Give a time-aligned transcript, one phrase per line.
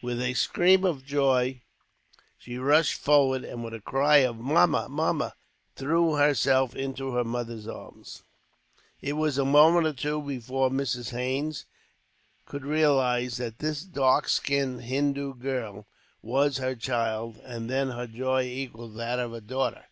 [0.00, 1.60] With a scream of joy
[2.38, 5.34] she rushed forward, and with a cry of, "Mamma, Mamma!"
[5.76, 8.22] threw herself into her mother's arms.
[9.02, 11.10] It was a moment or two before Mrs.
[11.10, 11.66] Haines
[12.46, 15.86] could realize that this dark skinned Hindoo girl
[16.22, 19.84] was her child, and then her joy equalled that of her daughter.